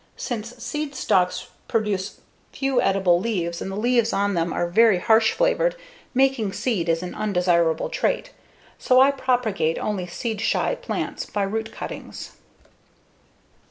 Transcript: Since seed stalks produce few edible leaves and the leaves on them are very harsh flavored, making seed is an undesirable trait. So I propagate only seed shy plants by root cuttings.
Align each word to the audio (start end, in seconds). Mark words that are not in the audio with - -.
Since 0.17 0.57
seed 0.57 0.95
stalks 0.95 1.49
produce 1.67 2.21
few 2.51 2.81
edible 2.81 3.19
leaves 3.19 3.61
and 3.61 3.69
the 3.71 3.75
leaves 3.75 4.11
on 4.13 4.33
them 4.33 4.51
are 4.51 4.67
very 4.67 4.97
harsh 4.97 5.33
flavored, 5.33 5.75
making 6.15 6.53
seed 6.53 6.89
is 6.89 7.03
an 7.03 7.13
undesirable 7.13 7.87
trait. 7.87 8.31
So 8.79 8.99
I 8.99 9.11
propagate 9.11 9.77
only 9.77 10.07
seed 10.07 10.41
shy 10.41 10.73
plants 10.73 11.27
by 11.27 11.43
root 11.43 11.71
cuttings. 11.71 12.31